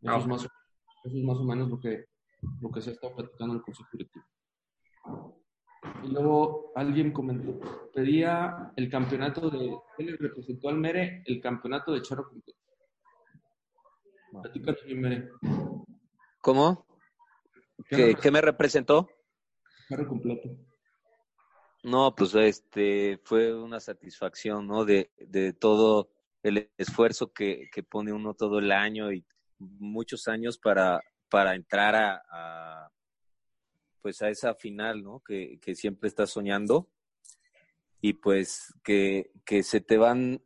[0.00, 2.04] Eso, Ah, es más, eso es más o menos lo que,
[2.60, 4.24] lo que se ha estado platicando en el Consejo Directivo.
[6.02, 7.60] Y luego alguien comentó,
[7.92, 9.66] pedía el campeonato de,
[9.98, 12.58] él le representó al Mere el campeonato de charro completo.
[14.42, 15.28] Platícanos bien, Mere.
[16.40, 16.86] ¿Cómo?
[17.88, 19.08] ¿Qué, qué me representó?
[19.88, 20.48] Charro completo.
[21.84, 24.86] No, pues este fue una satisfacción, ¿no?
[24.86, 26.08] De, de todo
[26.42, 29.22] el esfuerzo que, que pone uno todo el año y
[29.58, 32.90] muchos años para, para entrar a,
[34.00, 35.20] pues a esa final, ¿no?
[35.20, 36.88] Que, que siempre estás soñando
[38.00, 40.42] y pues que, que se te van,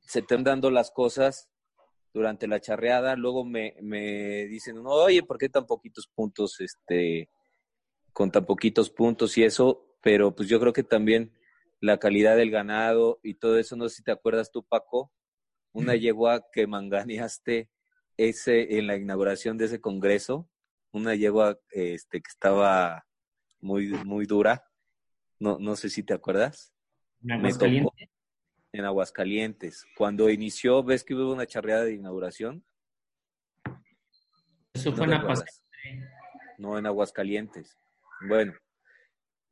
[0.00, 1.48] se te van dando las cosas
[2.12, 7.30] durante la charreada, luego me, me dicen, no, oye, ¿por qué tan poquitos puntos, este,
[8.12, 9.93] con tan poquitos puntos y eso?
[10.04, 11.32] Pero pues yo creo que también
[11.80, 15.10] la calidad del ganado y todo eso, no sé si te acuerdas tú, Paco,
[15.72, 17.70] una yegua que manganeaste
[18.18, 20.48] ese, en la inauguración de ese congreso,
[20.92, 23.06] una yegua este, que estaba
[23.60, 24.68] muy, muy dura,
[25.40, 26.74] no, no sé si te acuerdas.
[27.22, 28.08] ¿En Aguascalientes?
[28.72, 29.86] En Aguascalientes.
[29.96, 32.62] Cuando inició, ¿ves que hubo una charreada de inauguración?
[34.74, 35.64] Eso fue en Aguascalientes.
[36.58, 37.78] No, en Aguascalientes.
[38.28, 38.52] Bueno,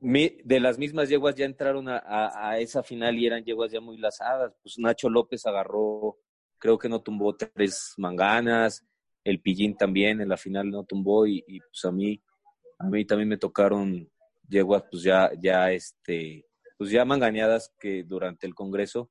[0.03, 3.81] mi, de las mismas yeguas ya entraron a, a, esa final y eran yeguas ya
[3.81, 4.53] muy lazadas.
[4.61, 6.19] Pues Nacho López agarró,
[6.59, 8.85] creo que no tumbó tres manganas,
[9.25, 12.21] el Pillín también en la final no tumbó y, pues a mí,
[12.81, 14.11] a mí también me tocaron
[14.49, 19.11] yeguas pues ya, ya este, pues ya manganeadas que durante el Congreso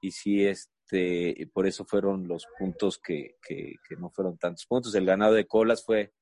[0.00, 4.92] y sí, este, por eso fueron los puntos que, que, no fueron tantos puntos.
[4.96, 6.12] El ganado de colas fue,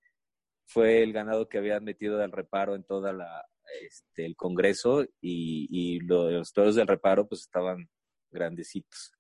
[0.67, 3.47] fue el ganado que habían metido del reparo en toda la,
[3.83, 7.89] este, el Congreso y, y los toros del reparo pues estaban
[8.31, 9.13] grandecitos.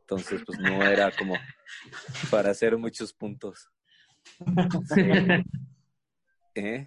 [0.00, 1.34] Entonces, pues no era como
[2.30, 3.70] para hacer muchos puntos.
[6.54, 6.86] ¿Eh?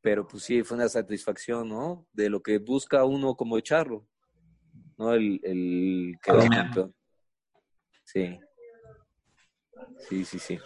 [0.00, 2.06] Pero pues sí, fue una satisfacción, ¿no?
[2.12, 4.08] De lo que busca uno como charro,
[4.96, 5.14] ¿no?
[5.14, 6.94] El, el campeón.
[8.04, 8.38] Sí.
[10.08, 10.58] Sí, sí, sí.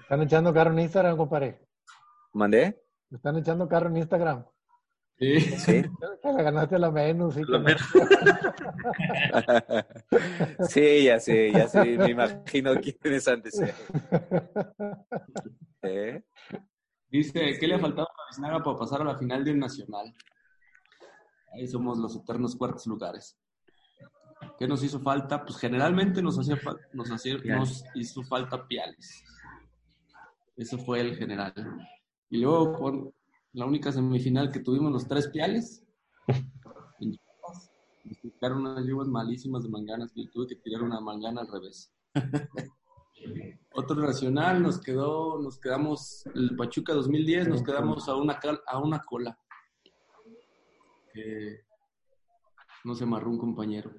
[0.00, 1.66] ¿Están echando carro en Instagram, compadre?
[2.32, 2.82] ¿Mandé?
[3.10, 4.46] ¿Están echando carro en Instagram?
[5.22, 5.40] Sí.
[5.40, 5.82] ¿Sí?
[6.24, 7.34] la ganaste la menos.
[7.34, 7.42] Sí,
[10.68, 11.96] sí, ya sé, ya sé.
[11.96, 13.60] Me imagino quiénes antes.
[15.82, 16.24] ¿Eh?
[17.08, 20.12] Dice, ¿qué le ha faltado a Biznaga para pasar a la final de un nacional?
[21.52, 23.38] Ahí somos los eternos cuartos lugares.
[24.58, 25.44] ¿Qué nos hizo falta?
[25.44, 26.58] Pues generalmente nos, hacía
[26.92, 29.22] nos, hacía, nos hizo falta Piales.
[30.56, 31.54] Eso fue el general.
[32.28, 33.12] Y luego,
[33.52, 35.84] la única semifinal que tuvimos los tres Piales,
[37.00, 41.94] nos unas lluvias malísimas de manganas y tuve que tirar una mangana al revés.
[43.74, 49.00] Otro nacional nos quedó, nos quedamos, el Pachuca 2010, nos quedamos a una, a una
[49.00, 49.38] cola.
[52.84, 53.92] no se amarró un compañero.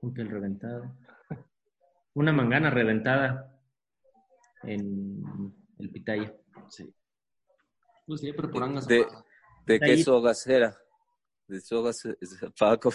[0.00, 0.96] Un piel reventado.
[2.14, 3.60] Una mangana reventada
[4.62, 5.22] en
[5.78, 6.34] el Pitaya.
[6.68, 6.94] Sí.
[8.06, 9.06] Pues siempre por de,
[9.66, 10.76] de queso gasera
[11.46, 12.02] de sogas
[12.58, 12.90] Paco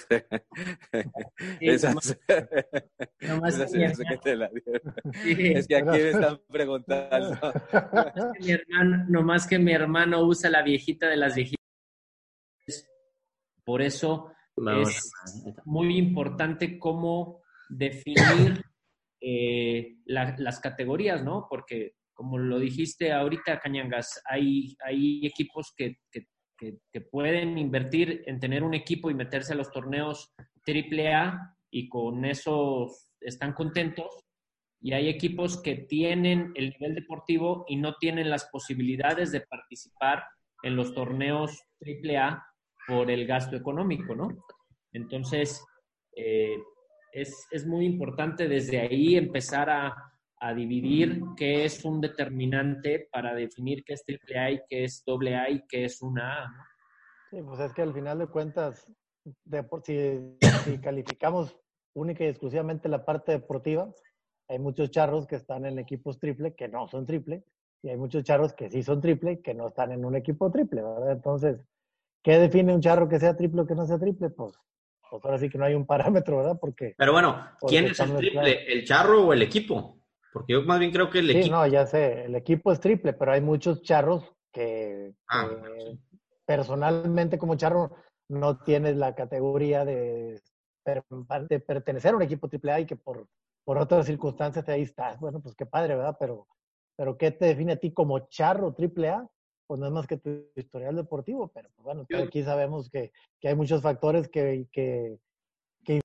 [1.59, 2.13] esas,
[3.73, 4.49] esas que te la
[5.23, 7.37] es que aquí me están preguntando.
[8.39, 11.59] Mi hermano, nomás que mi hermano usa la viejita de las viejitas.
[13.63, 14.33] Por eso
[14.81, 15.11] es
[15.65, 18.63] muy importante cómo definir
[19.21, 21.45] eh, las categorías, ¿no?
[21.47, 26.27] Porque como lo dijiste ahorita, Cañangas, hay, hay equipos que, que
[26.91, 30.33] que, pueden invertir en tener un equipo y meterse a los torneos
[30.67, 32.87] AAA y con eso
[33.21, 34.25] están contentos.
[34.81, 40.23] Y hay equipos que tienen el nivel deportivo y no tienen las posibilidades de participar
[40.63, 42.45] en los torneos AAA
[42.87, 44.29] por el gasto económico, ¿no?
[44.93, 45.63] Entonces,
[46.15, 46.57] eh,
[47.13, 50.08] es, es muy importante desde ahí empezar a,
[50.39, 55.03] a dividir qué es un determinante para definir qué es triple A y qué es
[55.05, 56.67] doble A y qué es una A.
[57.29, 58.91] Sí, pues es que al final de cuentas,
[59.45, 61.55] de, si, si calificamos
[61.93, 63.93] única y exclusivamente la parte deportiva,
[64.47, 67.43] hay muchos charros que están en equipos triple que no son triple,
[67.81, 70.81] y hay muchos charros que sí son triple que no están en un equipo triple,
[70.81, 71.11] ¿verdad?
[71.11, 71.61] Entonces,
[72.23, 74.29] ¿qué define un charro que sea triple o que no sea triple?
[74.29, 74.53] Pues,
[75.09, 76.57] pues ahora sí que no hay un parámetro, ¿verdad?
[76.59, 76.95] Porque.
[76.97, 78.71] Pero bueno, ¿quién es el triple?
[78.71, 79.98] ¿El charro o el equipo?
[80.31, 81.55] Porque yo más bien creo que el sí, equipo.
[81.55, 85.49] no, ya sé, el equipo es triple, pero hay muchos charros que, ah,
[86.45, 87.95] personalmente como charro
[88.29, 90.39] no tienes la categoría de,
[90.85, 93.27] de, pertenecer a un equipo triple A y que por,
[93.63, 95.19] por otras circunstancias ahí estás.
[95.19, 96.15] Bueno, pues qué padre, ¿verdad?
[96.19, 96.47] Pero,
[96.95, 99.27] pero ¿qué te define a ti como charro triple A?
[99.67, 103.49] Pues no es más que tu historial deportivo, pero pues bueno, aquí sabemos que, que,
[103.49, 105.19] hay muchos factores que, que,
[105.83, 106.01] que...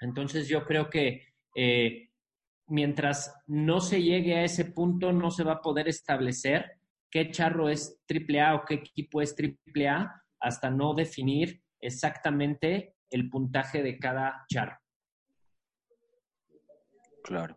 [0.00, 1.22] Entonces yo creo que
[1.54, 2.10] eh,
[2.66, 6.78] mientras no se llegue a ese punto, no se va a poder establecer
[7.10, 13.82] qué charro es AAA o qué equipo es AAA hasta no definir exactamente el puntaje
[13.82, 14.78] de cada charro.
[17.22, 17.56] Claro.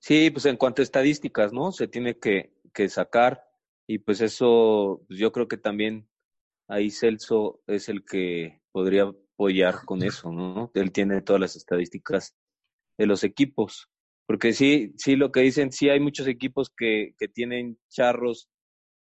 [0.00, 1.72] Sí, pues en cuanto a estadísticas, ¿no?
[1.72, 3.44] Se tiene que, que sacar
[3.86, 6.08] y pues eso, pues yo creo que también
[6.68, 10.70] ahí Celso es el que podría apoyar con eso, ¿no?
[10.74, 12.36] Él tiene todas las estadísticas
[12.98, 13.91] de los equipos
[14.26, 18.48] Porque sí, sí, lo que dicen, sí hay muchos equipos que, que tienen charros,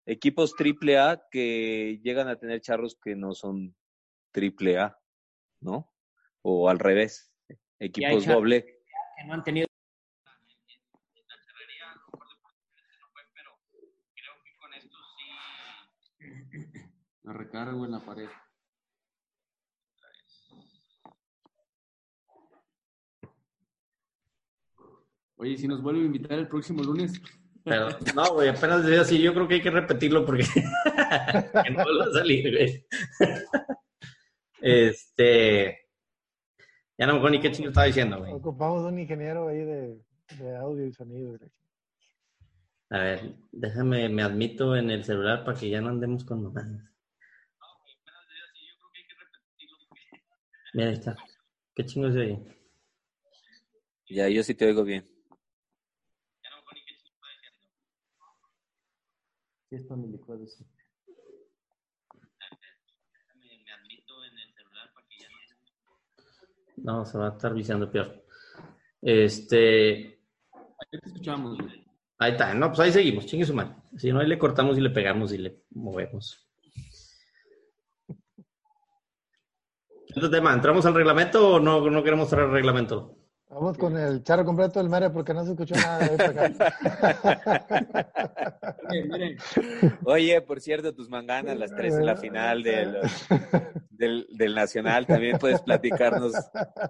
[0.05, 3.75] equipos triple A que llegan a tener charros que no son
[4.31, 4.97] triple A,
[5.61, 5.93] ¿no?
[6.41, 7.33] O al revés,
[7.79, 8.65] equipos doble.
[9.17, 9.67] Que no han tenido
[17.23, 18.27] La recargo en la pared.
[25.41, 27.19] Oye, si nos vuelve a invitar el próximo lunes.
[27.63, 30.43] Pero, no, güey, apenas decía así, yo creo que hay que repetirlo porque
[31.63, 32.85] que no vuelva a salir, güey.
[34.61, 35.79] Este,
[36.95, 38.31] ya no me acuerdo ni qué chingo estaba diciendo, güey.
[38.33, 39.99] Ocupamos un ingeniero ahí de,
[40.37, 41.35] de audio y sonido.
[42.91, 46.83] A ver, déjame, me admito en el celular para que ya no andemos con mamadas.
[50.75, 51.15] Mira, ahí está.
[51.73, 52.47] ¿Qué chingo es de ahí?
[54.07, 55.10] Ya, yo sí te oigo bien.
[59.71, 60.65] Sí, me licuado, sí.
[66.75, 68.25] No, se va a estar viciando peor.
[69.01, 70.19] Este,
[70.53, 71.57] Ahí te escuchamos,
[72.17, 72.53] ahí está.
[72.53, 73.75] No, pues ahí seguimos, chingue su madre.
[73.95, 76.45] Si no, ahí le cortamos y le pegamos y le movemos.
[80.17, 83.20] Otro tema, ¿entramos al reglamento o no, no queremos traer el reglamento?
[83.61, 86.49] Vamos con el charro completo del Mere porque no se escuchó nada de acá.
[88.89, 89.37] Miren, miren.
[90.03, 92.97] Oye, por cierto, tus manganas, las tres en la final del,
[93.91, 96.33] del, del Nacional, también puedes platicarnos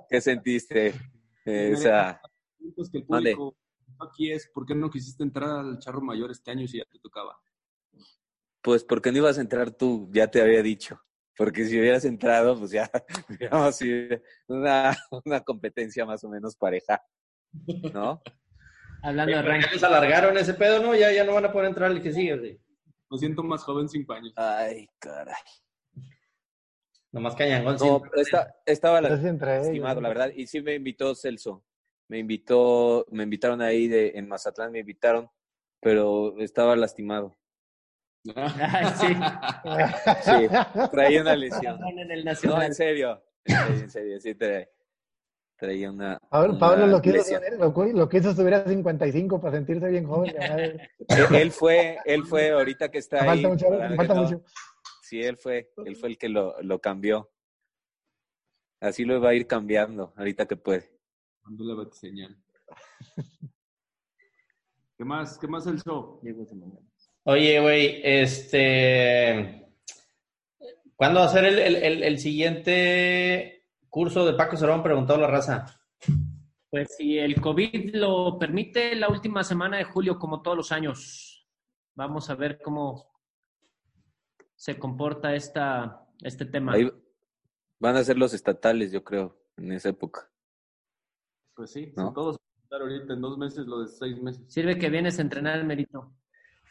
[0.09, 0.93] qué sentiste.
[1.43, 2.21] eh, esa...
[2.73, 3.35] Pues que el Mande.
[3.35, 3.57] público
[3.99, 6.99] aquí es, ¿por qué no quisiste entrar al charro mayor este año si ya te
[6.99, 7.37] tocaba?
[8.61, 11.01] Pues porque no ibas a entrar tú, ya te había dicho.
[11.37, 12.89] Porque si hubieras entrado, pues ya
[13.29, 17.01] hubiéramos sido una, una competencia más o menos pareja,
[17.93, 18.21] ¿no?
[19.03, 19.69] Hablando de ranking.
[19.73, 20.93] les alargaron ese pedo, ¿no?
[20.95, 22.59] Ya, ya no van a poder entrar el que sigue, güey.
[23.09, 24.33] Lo siento más joven, cinco años.
[24.35, 25.35] Ay, caray.
[27.11, 30.31] Nomás Cañangón No, esta- estaba Pero sí entre ellos, la verdad.
[30.33, 31.65] Y sí me invitó Celso.
[32.07, 35.29] Me invitó, me invitaron ahí de, en Mazatlán, me invitaron,
[35.81, 37.37] pero estaba lastimado.
[38.35, 39.07] Ay, sí.
[40.23, 41.79] Sí, traía una lesión.
[41.87, 43.23] En el No, en serio.
[43.45, 44.69] En serio, en serio, sí tra-
[45.57, 46.19] traía una.
[46.29, 50.35] Pablo, Pablo lo, quiso subir, lo, lo quiso subir a 55 para sentirse bien joven.
[51.31, 53.41] Él, fue, él fue ahorita que está ahí.
[53.43, 54.43] falta mucho, para me que falta no- mucho.
[55.01, 57.31] Sí, él fue, él fue el que lo, lo cambió.
[58.79, 60.89] Así lo va a ir cambiando ahorita que puede.
[61.57, 62.37] La batiseñal.
[64.97, 65.37] ¿Qué más?
[65.37, 66.21] ¿Qué más el show?
[67.23, 69.69] Oye, güey, este.
[70.95, 74.83] ¿Cuándo va a ser el, el- el- el siguiente curso de Paco Cerón?
[74.83, 75.65] Preguntó la raza.
[76.69, 81.47] Pues si el COVID lo permite, la última semana de julio, como todos los años.
[81.95, 83.11] Vamos a ver cómo
[84.55, 86.73] se comporta esta, este tema.
[86.73, 86.89] Ahí
[87.79, 90.31] van a ser los estatales, yo creo, en esa época.
[91.55, 92.09] Pues sí, ¿No?
[92.09, 94.41] si todos van a estar ahorita en dos meses, lo de seis meses.
[94.47, 96.13] Sirve que vienes a entrenar el mérito.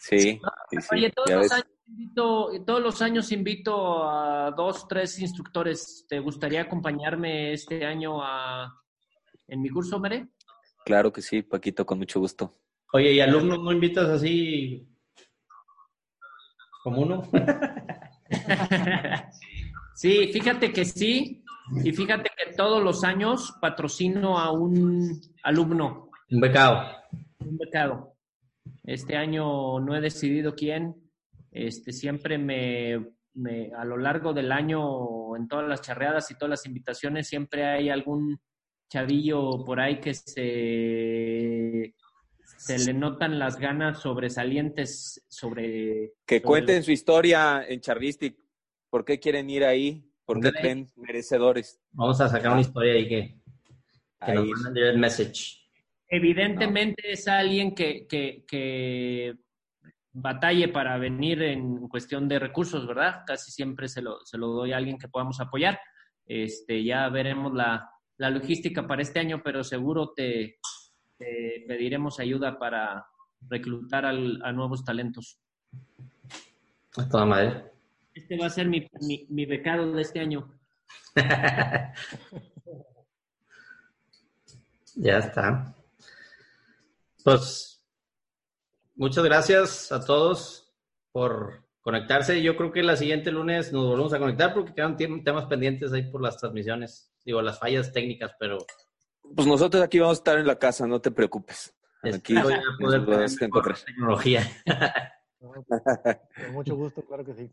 [0.01, 0.41] Sí,
[0.71, 6.07] sí, sí, Oye, todos los, años invito, todos los años invito a dos, tres instructores.
[6.09, 8.81] ¿Te gustaría acompañarme este año a,
[9.47, 10.29] en mi curso, Mere?
[10.87, 12.57] Claro que sí, Paquito, con mucho gusto.
[12.95, 14.89] Oye, ¿y alumnos no invitas así
[16.83, 17.29] como uno?
[19.95, 21.45] sí, fíjate que sí.
[21.85, 26.87] Y fíjate que todos los años patrocino a un alumno, Un becado.
[27.41, 28.17] un becado.
[28.85, 30.95] Este año no he decidido quién.
[31.53, 36.51] Este, siempre me, me- a lo largo del año, en todas las charreadas y todas
[36.51, 38.39] las invitaciones, siempre hay algún
[38.89, 41.95] chavillo por ahí que se,
[42.59, 46.13] se le notan las ganas sobresalientes sobre...
[46.27, 48.37] Que sobre cuenten su historia en Charlistic.
[48.89, 50.05] ¿Por qué quieren ir ahí?
[50.25, 51.81] ¿Por qué creen merecedores?
[51.93, 53.41] Vamos a sacar una historia ahí que,
[54.25, 55.60] que nos manden el message.
[56.11, 59.35] Evidentemente es alguien que, que, que
[60.13, 63.23] batalle para venir en cuestión de recursos, ¿verdad?
[63.27, 65.79] Casi siempre se lo, se lo doy a alguien que podamos apoyar.
[66.27, 70.59] Este, ya veremos la, la logística para este año, pero seguro te,
[71.17, 73.07] te pediremos ayuda para
[73.49, 75.39] reclutar al- a nuevos talentos.
[76.97, 77.65] A toda madre.
[78.13, 80.53] Este va a ser mi, mi, mi becado de este año.
[84.97, 85.75] Ya está.
[87.25, 87.85] Pues
[88.95, 90.73] muchas gracias a todos
[91.13, 92.43] por conectarse.
[92.43, 95.93] Yo creo que la siguiente lunes nos volvemos a conectar porque quedan tem- temas pendientes
[95.93, 97.13] ahí por las transmisiones.
[97.25, 98.59] Digo, las fallas técnicas, pero
[99.35, 101.75] Pues nosotros aquí vamos a estar en la casa, no te preocupes.
[102.03, 103.77] Aquí Espero ya poder a tener encontrar.
[103.77, 104.51] mejor tecnología.
[105.41, 107.51] No, Con mucho gusto, claro que sí.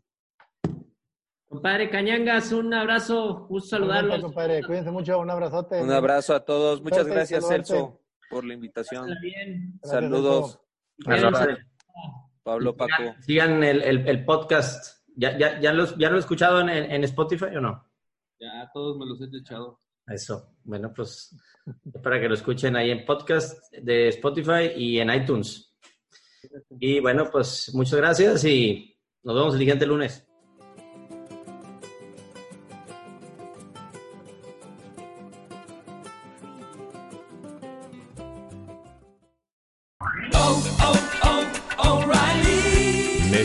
[1.48, 4.20] Compadre Cañangas, un abrazo, gusto saludarlos.
[4.20, 4.62] compadre.
[4.62, 5.80] Cuídense mucho, un abrazote.
[5.82, 6.82] Un abrazo a todos.
[6.82, 7.46] Muchas Suerte, gracias.
[7.48, 8.00] Celso,
[8.30, 9.08] por la invitación.
[9.22, 9.78] Bien.
[9.82, 10.60] Saludos,
[10.98, 11.58] Gracias.
[12.42, 13.14] Pablo, Paco.
[13.20, 15.04] Sigan, el, el- el podcast.
[15.16, 17.84] ¿Ya, ya, ya, lo, ¿Ya lo he escuchado en, en Spotify o no?
[18.40, 19.80] Ya todos me los he echado.
[20.06, 20.54] Eso.
[20.64, 21.36] Bueno, pues
[22.02, 25.76] para que lo escuchen ahí en podcast de Spotify y en iTunes.
[26.78, 30.27] Y bueno, pues muchas gracias y nos vemos el siguiente lunes.